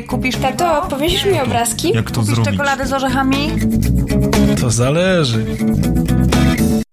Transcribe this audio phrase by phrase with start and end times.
[0.00, 1.92] Ej, kupisz Tato, powiesisz mi obrazki?
[1.94, 2.52] Jak to kupisz zrobić?
[2.52, 3.48] czekoladę z orzechami?
[4.60, 5.44] To zależy.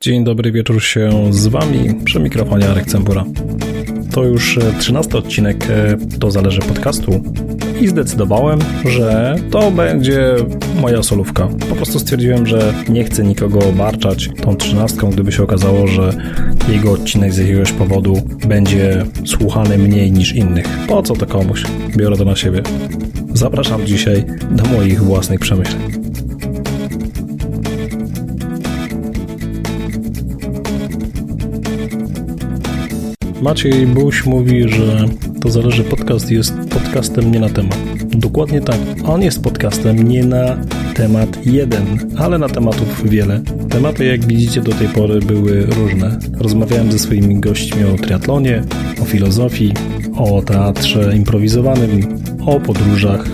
[0.02, 3.26] Dzień dobry wieczór się z wami przy mikrofonie Arek Cembura.
[4.12, 7.24] To już trzynasty odcinek e, To Zależy podcastu
[7.82, 10.36] i zdecydowałem, że to będzie
[10.82, 11.48] moja solówka.
[11.70, 16.14] Po prostu stwierdziłem, że nie chcę nikogo obarczać tą trzynastką, gdyby się okazało, że
[16.70, 20.66] jego odcinek z jakiegoś powodu będzie słuchany mniej niż innych.
[20.88, 21.64] Po co to komuś?
[21.98, 22.62] Biorę to na siebie.
[23.34, 25.82] Zapraszam dzisiaj do moich własnych przemyśleń.
[33.42, 35.06] Maciej Buś mówi, że
[35.48, 37.78] to zależy, podcast jest podcastem nie na temat.
[38.10, 38.80] Dokładnie tak.
[39.06, 40.58] On jest podcastem nie na
[40.96, 41.86] temat jeden,
[42.18, 43.42] ale na tematów wiele.
[43.70, 46.20] Tematy, jak widzicie, do tej pory były różne.
[46.38, 48.64] Rozmawiałem ze swoimi gośćmi o triatlonie,
[49.02, 49.74] o filozofii,
[50.18, 53.28] o teatrze improwizowanym, o podróżach,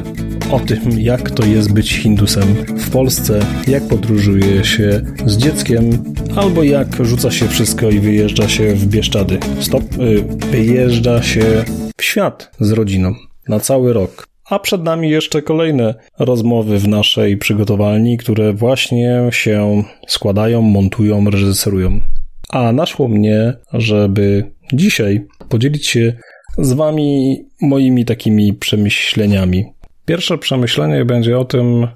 [0.51, 5.89] o tym, jak to jest być Hindusem w Polsce, jak podróżuje się z dzieckiem,
[6.35, 9.37] albo jak rzuca się wszystko i wyjeżdża się w Bieszczady.
[9.59, 11.63] Stop, y, wyjeżdża się
[11.97, 13.15] w świat z rodziną
[13.47, 14.27] na cały rok.
[14.49, 22.01] A przed nami jeszcze kolejne rozmowy w naszej przygotowalni, które właśnie się składają, montują, reżyserują.
[22.49, 26.13] A naszło mnie, żeby dzisiaj podzielić się
[26.57, 29.65] z Wami moimi takimi przemyśleniami.
[30.05, 31.87] Pierwsze przemyślenie będzie o tym,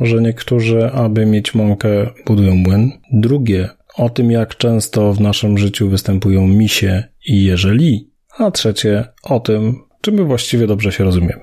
[0.00, 1.88] że niektórzy, aby mieć mąkę,
[2.26, 2.90] budują młyn.
[3.12, 8.07] Drugie, o tym, jak często w naszym życiu występują misie i jeżeli.
[8.38, 11.42] A trzecie, o tym, czy my właściwie dobrze się rozumiemy.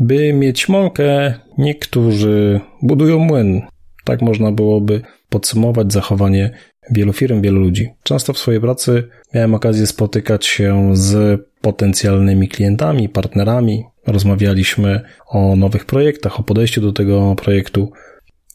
[0.00, 3.62] By mieć mąkę, niektórzy budują młyn.
[4.04, 6.50] Tak można byłoby podsumować zachowanie
[6.90, 7.90] wielu firm, wielu ludzi.
[8.02, 13.84] Często w swojej pracy miałem okazję spotykać się z potencjalnymi klientami, partnerami.
[14.06, 17.92] Rozmawialiśmy o nowych projektach, o podejściu do tego projektu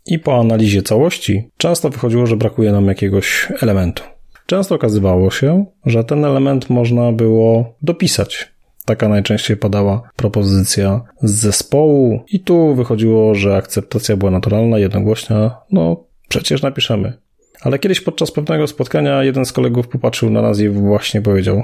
[0.06, 4.04] i po analizie całości często wychodziło, że brakuje nam jakiegoś elementu.
[4.48, 8.52] Często okazywało się, że ten element można było dopisać.
[8.86, 15.62] Taka najczęściej padała propozycja z zespołu, i tu wychodziło, że akceptacja była naturalna, jednogłośna.
[15.72, 17.14] No, przecież napiszemy.
[17.62, 21.64] Ale kiedyś podczas pewnego spotkania jeden z kolegów popatrzył na nas i właśnie powiedział: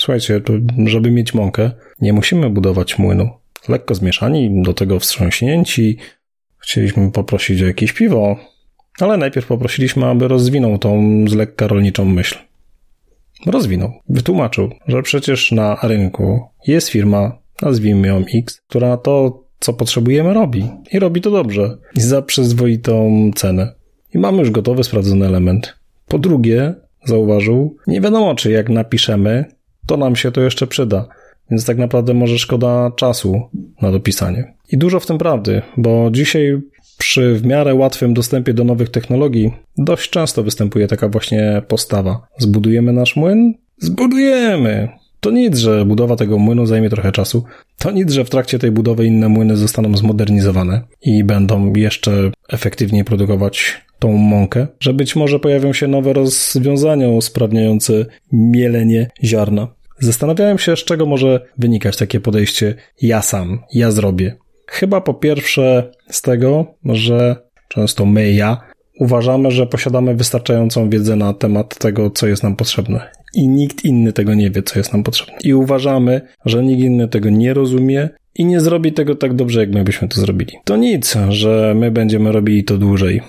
[0.00, 0.40] Słuchajcie,
[0.86, 1.70] żeby mieć mąkę,
[2.00, 3.30] nie musimy budować młynu.
[3.68, 5.98] Lekko zmieszani, do tego wstrząśnięci.
[6.58, 8.36] Chcieliśmy poprosić o jakieś piwo,
[9.00, 12.38] ale najpierw poprosiliśmy, aby rozwinął tą z lekka rolniczą myśl.
[13.46, 13.92] Rozwinął.
[14.08, 20.68] Wytłumaczył, że przecież na rynku jest firma, nazwijmy ją X, która to, co potrzebujemy, robi.
[20.92, 21.78] I robi to dobrze.
[21.96, 23.72] I za przyzwoitą cenę.
[24.14, 25.76] I mamy już gotowy, sprawdzony element.
[26.08, 26.74] Po drugie,
[27.04, 29.44] zauważył, nie wiadomo, czy jak napiszemy,
[29.86, 31.08] to nam się to jeszcze przyda.
[31.50, 33.40] Więc tak naprawdę może szkoda czasu
[33.82, 34.54] na dopisanie.
[34.72, 36.60] I dużo w tym prawdy, bo dzisiaj
[37.04, 42.26] przy w miarę łatwym dostępie do nowych technologii dość często występuje taka właśnie postawa.
[42.38, 43.54] Zbudujemy nasz młyn?
[43.78, 44.88] Zbudujemy!
[45.20, 47.44] To nic, że budowa tego młynu zajmie trochę czasu.
[47.78, 53.04] To nic, że w trakcie tej budowy inne młyny zostaną zmodernizowane i będą jeszcze efektywniej
[53.04, 59.68] produkować tą mąkę, że być może pojawią się nowe rozwiązania usprawniające mielenie ziarna.
[59.98, 64.43] Zastanawiałem się, z czego może wynikać takie podejście ja sam, ja zrobię.
[64.66, 67.36] Chyba po pierwsze z tego, że
[67.68, 68.60] często my, ja,
[69.00, 73.10] uważamy, że posiadamy wystarczającą wiedzę na temat tego, co jest nam potrzebne.
[73.34, 75.34] I nikt inny tego nie wie, co jest nam potrzebne.
[75.44, 79.70] I uważamy, że nikt inny tego nie rozumie i nie zrobi tego tak dobrze, jak
[79.70, 80.52] my byśmy to zrobili.
[80.64, 83.20] To nic, że my będziemy robili to dłużej.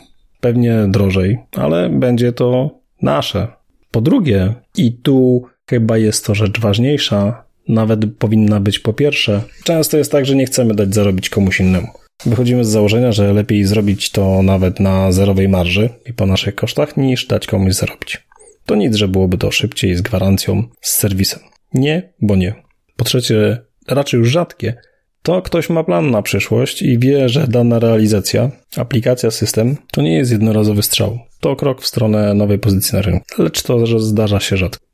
[0.42, 3.48] Pewnie drożej, ale będzie to nasze.
[3.92, 9.42] Po drugie, i tu chyba jest to rzecz ważniejsza, nawet powinna być po pierwsze.
[9.64, 11.88] Często jest tak, że nie chcemy dać zarobić komuś innemu.
[12.26, 16.98] Wychodzimy z założenia, że lepiej zrobić to nawet na zerowej marży i po naszych kosztach,
[16.98, 18.28] niż dać komuś zarobić.
[18.66, 21.40] To nic, że byłoby to szybciej, z gwarancją, z serwisem.
[21.74, 22.54] Nie, bo nie.
[22.96, 24.76] Po trzecie, raczej już rzadkie,
[25.22, 30.14] to ktoś ma plan na przyszłość i wie, że dana realizacja, aplikacja, system to nie
[30.14, 31.20] jest jednorazowy strzał.
[31.40, 33.26] To krok w stronę nowej pozycji na rynku.
[33.38, 34.86] Lecz to, że zdarza się rzadko.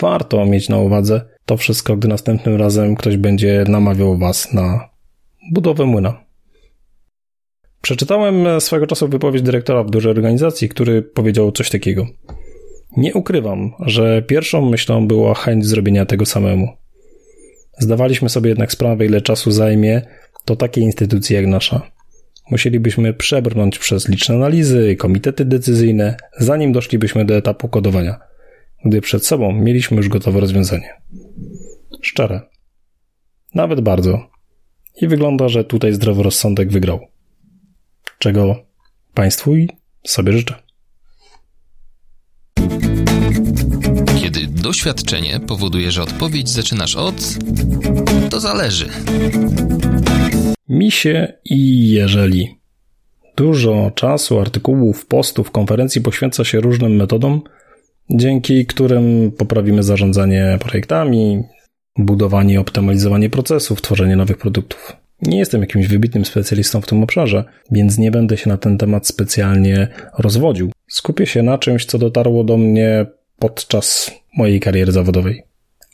[0.00, 4.88] Warto mieć na uwadze to wszystko, gdy następnym razem ktoś będzie namawiał Was na
[5.52, 6.24] budowę młyna.
[7.82, 12.06] Przeczytałem swego czasu wypowiedź dyrektora w dużej organizacji, który powiedział coś takiego.
[12.96, 16.68] Nie ukrywam, że pierwszą myślą była chęć zrobienia tego samemu.
[17.78, 20.02] Zdawaliśmy sobie jednak sprawę, ile czasu zajmie
[20.44, 21.90] to takie instytucje jak nasza.
[22.50, 28.20] Musielibyśmy przebrnąć przez liczne analizy, komitety decyzyjne, zanim doszlibyśmy do etapu kodowania,
[28.84, 30.98] gdy przed sobą mieliśmy już gotowe rozwiązanie.
[32.02, 32.40] Szczere.
[33.54, 34.30] Nawet bardzo.
[35.00, 37.00] I wygląda, że tutaj zdroworozsądek wygrał.
[38.18, 38.56] Czego
[39.14, 39.68] Państwu i
[40.06, 40.54] sobie życzę.
[44.22, 47.38] Kiedy doświadczenie powoduje, że odpowiedź zaczynasz od.
[48.30, 48.88] To zależy.
[50.68, 52.58] Misie i jeżeli.
[53.36, 57.42] Dużo czasu, artykułów, postów, konferencji poświęca się różnym metodom,
[58.10, 61.42] dzięki którym poprawimy zarządzanie projektami,
[61.98, 64.96] budowanie i optymalizowanie procesów, tworzenie nowych produktów.
[65.22, 69.06] Nie jestem jakimś wybitnym specjalistą w tym obszarze, więc nie będę się na ten temat
[69.06, 70.72] specjalnie rozwodził.
[70.88, 73.06] Skupię się na czymś, co dotarło do mnie
[73.38, 75.42] podczas mojej kariery zawodowej.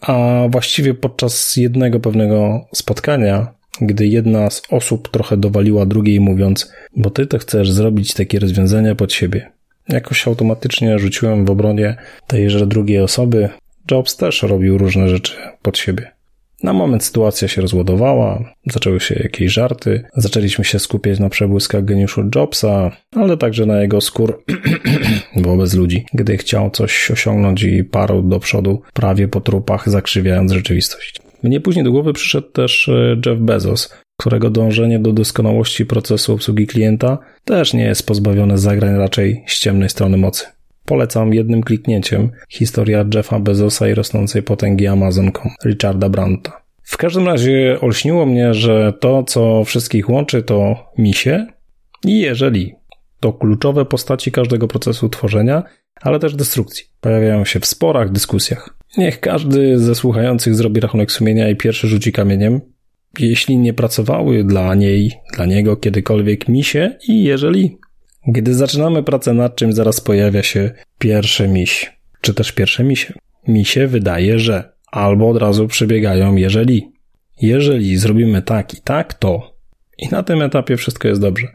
[0.00, 7.10] A właściwie podczas jednego pewnego spotkania, gdy jedna z osób trochę dowaliła drugiej, mówiąc: Bo
[7.10, 9.52] ty to chcesz zrobić takie rozwiązania pod siebie.
[9.88, 11.96] Jakoś automatycznie rzuciłem w obronie
[12.26, 13.48] tejże drugiej osoby.
[13.90, 15.32] Jobs też robił różne rzeczy
[15.62, 16.14] pod siebie.
[16.62, 22.30] Na moment sytuacja się rozładowała, zaczęły się jakieś żarty, zaczęliśmy się skupiać na przebłyskach geniuszu
[22.34, 24.44] Jobsa, ale także na jego skór
[25.36, 31.20] wobec ludzi, gdy chciał coś osiągnąć i parł do przodu prawie po trupach, zakrzywiając rzeczywistość.
[31.42, 36.66] Mnie później do głowy przyszedł też e, Jeff Bezos, którego dążenie do doskonałości procesu obsługi
[36.66, 40.46] klienta też nie jest pozbawione zagrań raczej ciemnej strony mocy.
[40.86, 46.64] Polecam jednym kliknięciem historia Jeffa Bezosa i rosnącej potęgi Amazon.com Richarda Branta.
[46.82, 51.46] W każdym razie olśniło mnie, że to, co wszystkich łączy, to misie
[52.04, 52.74] i jeżeli
[53.20, 55.62] to kluczowe postaci każdego procesu tworzenia,
[56.00, 56.84] ale też destrukcji.
[57.00, 58.76] Pojawiają się w sporach, dyskusjach.
[58.98, 62.60] Niech każdy ze słuchających zrobi rachunek sumienia i pierwszy rzuci kamieniem,
[63.18, 67.78] jeśli nie pracowały dla niej, dla niego kiedykolwiek misie i jeżeli
[68.26, 73.14] gdy zaczynamy pracę nad czym, zaraz pojawia się pierwsze miś, czy też pierwsze misie.
[73.48, 76.92] Misie wydaje, że albo od razu przybiegają jeżeli.
[77.40, 79.56] Jeżeli zrobimy tak i tak, to.
[79.98, 81.46] I na tym etapie wszystko jest dobrze.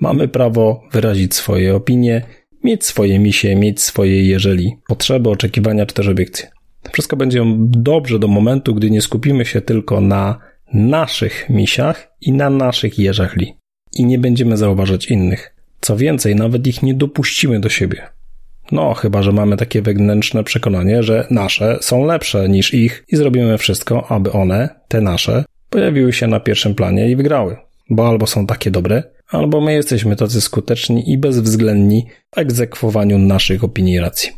[0.00, 2.22] Mamy prawo wyrazić swoje opinie,
[2.64, 6.48] mieć swoje misie, mieć swoje jeżeli, potrzeby, oczekiwania czy też obiekcje.
[6.92, 10.38] Wszystko będzie dobrze do momentu, gdy nie skupimy się tylko na
[10.72, 13.54] naszych misiach i na naszych jeżachli.
[13.92, 15.57] I nie będziemy zauważać innych.
[15.80, 18.08] Co więcej, nawet ich nie dopuścimy do siebie.
[18.72, 23.58] No, chyba że mamy takie wewnętrzne przekonanie, że nasze są lepsze niż ich i zrobimy
[23.58, 27.56] wszystko, aby one, te nasze, pojawiły się na pierwszym planie i wygrały.
[27.90, 33.64] Bo albo są takie dobre, albo my jesteśmy tacy skuteczni i bezwzględni w egzekwowaniu naszych
[33.64, 34.30] opinii i racji.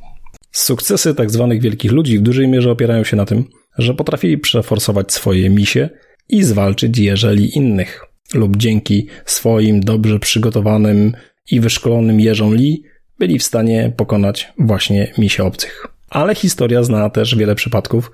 [0.52, 1.14] Sukcesy.
[1.14, 3.44] Tak wielkich ludzi w dużej mierze opierają się na tym,
[3.78, 5.88] że potrafili przeforsować swoje misie
[6.28, 8.04] i zwalczyć jeżeli innych,
[8.34, 11.12] lub dzięki swoim dobrze przygotowanym
[11.50, 12.82] i wyszkolonym jeżom Lee
[13.18, 15.86] byli w stanie pokonać właśnie misie obcych.
[16.10, 18.10] Ale historia zna też wiele przypadków,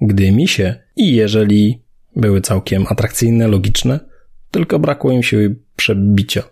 [0.00, 1.82] gdy misie i jeżeli
[2.16, 4.00] były całkiem atrakcyjne, logiczne,
[4.50, 6.42] tylko brakło im siły przebicia.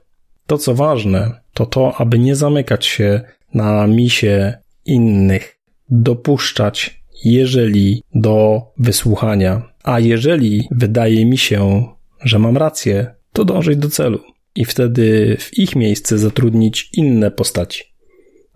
[0.47, 3.21] To co ważne, to to, aby nie zamykać się
[3.55, 5.59] na misie innych,
[5.91, 11.85] dopuszczać jeżeli do wysłuchania, a jeżeli wydaje mi się,
[12.25, 17.85] że mam rację, to dążyć do celu i wtedy w ich miejsce zatrudnić inne postaci.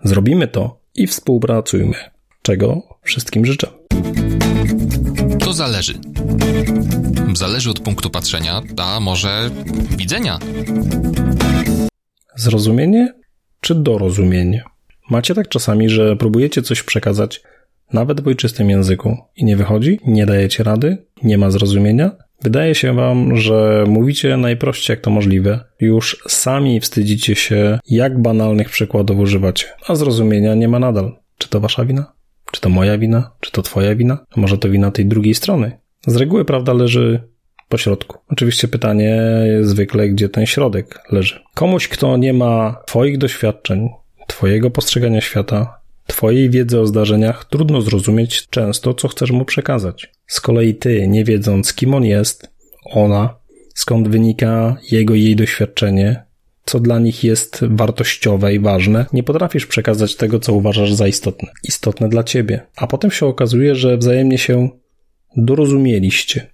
[0.04, 1.96] Zrobimy to i współpracujmy,
[2.42, 3.68] czego wszystkim życzę.
[5.38, 5.94] To zależy.
[7.34, 9.50] Zależy od punktu patrzenia, a może
[9.96, 10.38] widzenia.
[12.36, 13.14] Zrozumienie
[13.60, 14.64] czy dorozumienie?
[15.10, 17.42] Macie tak czasami, że próbujecie coś przekazać
[17.92, 20.00] nawet w ojczystym języku i nie wychodzi?
[20.06, 21.06] Nie dajecie rady?
[21.22, 22.10] Nie ma zrozumienia?
[22.42, 25.60] Wydaje się wam, że mówicie najprościej jak to możliwe.
[25.80, 31.16] Już sami wstydzicie się, jak banalnych przykładów używacie, a zrozumienia nie ma nadal.
[31.38, 32.12] Czy to wasza wina?
[32.52, 33.30] Czy to moja wina?
[33.40, 34.24] Czy to twoja wina?
[34.36, 35.78] A może to wina tej drugiej strony?
[36.06, 37.28] Z reguły prawda leży
[37.68, 38.18] po środku.
[38.28, 39.20] Oczywiście pytanie
[39.60, 41.40] zwykle, gdzie ten środek leży.
[41.54, 43.88] Komuś, kto nie ma twoich doświadczeń,
[44.26, 45.79] twojego postrzegania świata,
[46.10, 50.12] Twojej wiedzy o zdarzeniach trudno zrozumieć często, co chcesz mu przekazać.
[50.26, 52.50] Z kolei ty, nie wiedząc, kim on jest,
[52.84, 53.34] ona,
[53.74, 56.22] skąd wynika jego i jej doświadczenie,
[56.64, 61.48] co dla nich jest wartościowe i ważne, nie potrafisz przekazać tego, co uważasz za istotne.
[61.64, 62.60] Istotne dla ciebie.
[62.76, 64.68] A potem się okazuje, że wzajemnie się
[65.36, 66.50] dorozumieliście.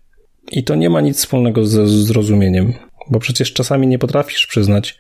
[0.53, 2.73] I to nie ma nic wspólnego ze zrozumieniem,
[3.11, 4.99] bo przecież czasami nie potrafisz przyznać,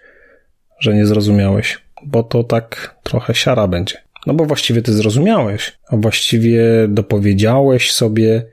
[0.80, 4.05] że nie zrozumiałeś, bo to tak trochę siara będzie.
[4.26, 8.46] No bo właściwie ty zrozumiałeś, a właściwie dopowiedziałeś sobie,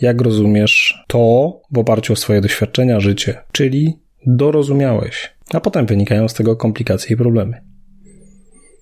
[0.00, 6.34] jak rozumiesz to w oparciu o swoje doświadczenia, życie, czyli dorozumiałeś, a potem wynikają z
[6.34, 7.60] tego komplikacje i problemy.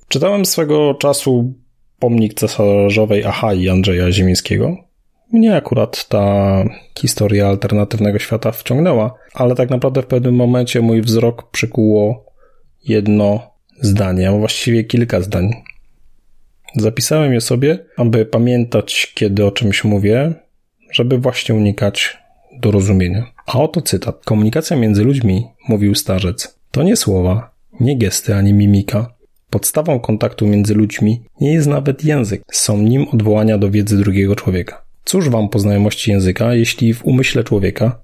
[0.09, 1.55] Czytałem swego czasu
[1.99, 4.77] pomnik cesarzowej Achai Andrzeja Ziemińskiego.
[5.33, 6.65] Mnie akurat ta
[6.99, 12.25] historia alternatywnego świata wciągnęła, ale tak naprawdę w pewnym momencie mój wzrok przykuło
[12.85, 13.41] jedno
[13.81, 15.51] zdanie, a właściwie kilka zdań.
[16.77, 20.33] Zapisałem je sobie, aby pamiętać, kiedy o czymś mówię,
[20.93, 22.19] żeby właśnie unikać
[22.61, 23.27] dorozumienia.
[23.47, 24.25] A oto cytat.
[24.25, 29.15] Komunikacja między ludźmi, mówił starzec, to nie słowa, nie gesty ani mimika.
[29.51, 34.85] Podstawą kontaktu między ludźmi nie jest nawet język, są nim odwołania do wiedzy drugiego człowieka.
[35.05, 38.01] Cóż wam po znajomości języka, jeśli w umyśle człowieka,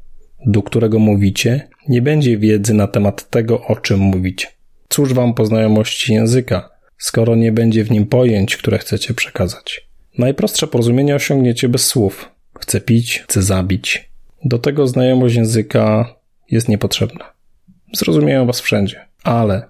[0.46, 4.46] do którego mówicie, nie będzie wiedzy na temat tego, o czym mówicie?
[4.88, 9.88] Cóż wam po znajomości języka, skoro nie będzie w nim pojęć, które chcecie przekazać?
[10.18, 12.30] Najprostsze porozumienie osiągniecie bez słów.
[12.60, 14.10] Chcę pić, chcę zabić.
[14.44, 16.14] Do tego znajomość języka
[16.50, 17.32] jest niepotrzebna.
[17.92, 19.68] Zrozumieją was wszędzie, ale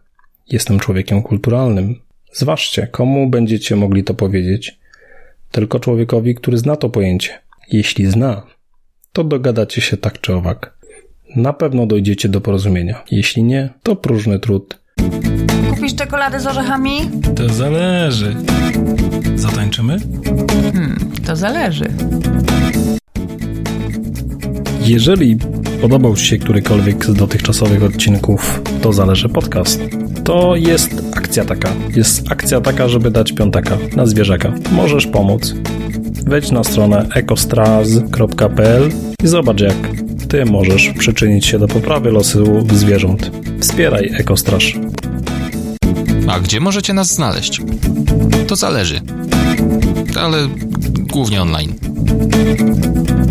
[0.49, 2.01] jestem człowiekiem kulturalnym.
[2.33, 4.79] Zważcie, komu będziecie mogli to powiedzieć.
[5.51, 7.39] Tylko człowiekowi, który zna to pojęcie.
[7.73, 8.47] Jeśli zna,
[9.13, 10.79] to dogadacie się tak czy owak.
[11.37, 13.05] Na pewno dojdziecie do porozumienia.
[13.11, 14.79] Jeśli nie, to próżny trud.
[15.71, 17.11] Kupisz czekoladę z orzechami?
[17.37, 18.37] To zależy.
[19.37, 19.97] Zatańczymy?
[21.27, 21.89] To zależy.
[24.83, 25.39] Jeżeli
[25.83, 29.81] podobał Ci się którykolwiek z dotychczasowych odcinków, to zależy podcast.
[30.25, 31.69] To jest akcja taka.
[31.97, 34.53] Jest akcja taka, żeby dać piątaka na zwierzaka.
[34.73, 35.55] Możesz pomóc.
[36.27, 38.91] Wejdź na stronę ekostraz.pl
[39.25, 39.77] i zobacz jak
[40.29, 43.31] Ty możesz przyczynić się do poprawy losu zwierząt.
[43.61, 44.79] Wspieraj Ekostraż.
[46.29, 47.61] A gdzie możecie nas znaleźć?
[48.47, 49.01] To zależy.
[50.21, 50.49] Ale
[50.99, 51.75] głównie online.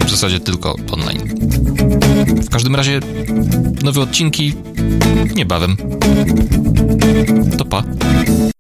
[0.06, 1.22] W zasadzie tylko online.
[2.44, 3.00] W każdym razie
[3.84, 4.54] nowe odcinki
[5.36, 5.78] niebawem.
[7.58, 7.84] To pa.